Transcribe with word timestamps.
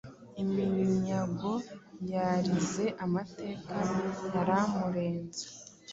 iminyago 0.43 1.53
yarize 2.11 2.85
Amateka 3.05 3.75
yaramurenze 4.33 5.43